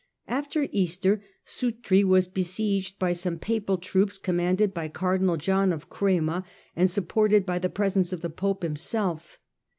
After 0.27 0.67
Easter 0.71 1.23
Sutri 1.45 2.03
was 2.03 2.27
besieged 2.27 2.97
by 2.97 3.13
some 3.13 3.37
papal 3.37 3.77
troops 3.77 4.17
commanded 4.17 4.73
by 4.73 4.87
cardinal 4.87 5.37
John 5.37 5.71
of 5.71 5.89
Crema, 5.91 6.43
and 6.75 6.89
supported 6.89 7.45
Capture 7.45 7.65
and 7.67 7.71
^7 7.71 7.71
*^® 7.71 7.73
presence 7.75 8.11
of 8.13 8.21
the 8.21 8.31
pope 8.31 8.63
himself. 8.63 9.37